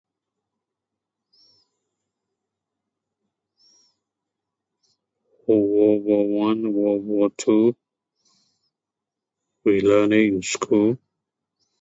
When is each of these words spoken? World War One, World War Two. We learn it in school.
World 5.45 6.05
War 6.05 6.39
One, 6.47 6.73
World 6.73 7.03
War 7.05 7.29
Two. 7.37 7.75
We 9.63 9.81
learn 9.81 10.11
it 10.11 10.21
in 10.25 10.41
school. 10.41 10.97